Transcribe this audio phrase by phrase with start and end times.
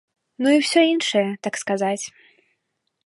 [0.45, 2.03] Ну і ўсё іншае, так сказаць.